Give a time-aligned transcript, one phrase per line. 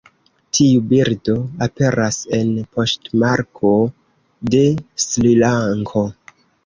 [0.59, 3.75] Tiu birdo aperas en poŝtmarko
[4.55, 4.63] de
[5.05, 6.07] Srilanko.